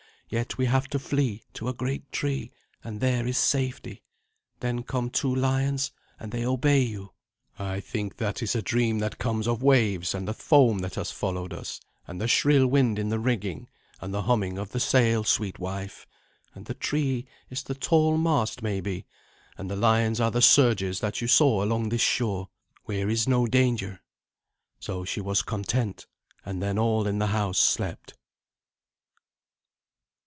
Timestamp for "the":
10.29-10.33, 12.21-12.29, 13.09-13.19, 14.13-14.21, 14.69-14.79, 16.65-16.75, 17.63-17.75, 19.69-19.75, 20.31-20.41, 27.19-27.27